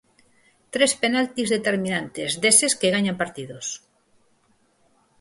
Tres 0.77 0.95
penaltis 1.03 1.53
determinantes, 1.55 2.31
deses 2.43 2.77
que 2.79 2.93
gañan 2.95 3.19
partidos. 3.21 3.65